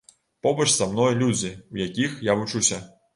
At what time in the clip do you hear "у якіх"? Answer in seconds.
1.77-2.17